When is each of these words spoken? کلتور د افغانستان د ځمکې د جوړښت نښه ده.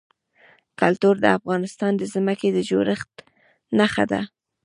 کلتور 0.81 1.15
د 1.21 1.25
افغانستان 1.37 1.91
د 1.97 2.03
ځمکې 2.13 2.49
د 2.53 2.57
جوړښت 2.69 3.11
نښه 3.77 4.05
ده. 4.11 4.21